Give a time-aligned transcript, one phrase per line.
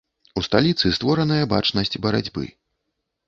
[0.39, 2.43] У сталіцы створаная бачнасць барацьбы.